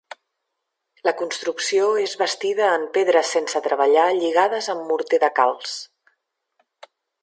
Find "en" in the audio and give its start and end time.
2.79-2.89